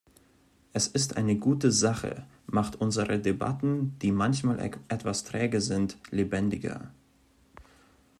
[0.73, 4.57] Es ist eine gute Sachemacht unsere Debatten, die manchmal
[4.89, 6.89] etwas träge sind, lebendiger.